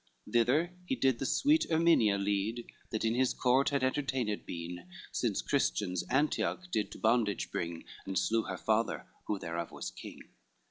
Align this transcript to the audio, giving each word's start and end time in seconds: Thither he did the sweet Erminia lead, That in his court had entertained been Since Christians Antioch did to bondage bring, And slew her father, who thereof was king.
Thither 0.27 0.73
he 0.87 0.95
did 0.95 1.19
the 1.19 1.27
sweet 1.27 1.67
Erminia 1.69 2.17
lead, 2.17 2.65
That 2.89 3.05
in 3.05 3.13
his 3.13 3.35
court 3.35 3.69
had 3.69 3.83
entertained 3.83 4.47
been 4.47 4.87
Since 5.11 5.43
Christians 5.43 6.01
Antioch 6.09 6.71
did 6.71 6.91
to 6.93 6.97
bondage 6.97 7.51
bring, 7.51 7.83
And 8.07 8.17
slew 8.17 8.41
her 8.45 8.57
father, 8.57 9.05
who 9.27 9.37
thereof 9.37 9.69
was 9.69 9.91
king. 9.91 10.21